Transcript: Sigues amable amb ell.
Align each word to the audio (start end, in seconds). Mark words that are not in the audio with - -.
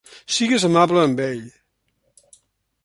Sigues 0.35 0.65
amable 0.69 1.03
amb 1.03 1.21
ell. 1.27 1.45